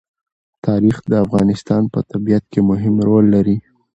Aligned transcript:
تاریخ 0.65 0.97
د 1.11 1.13
افغانستان 1.25 1.83
په 1.93 1.99
طبیعت 2.11 2.43
کې 2.51 2.59
مهم 2.69 2.95
رول 3.07 3.25
لري. 3.35 3.57